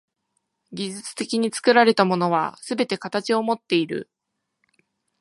[0.71, 4.09] 技術的に作られたものはすべて形をもっている。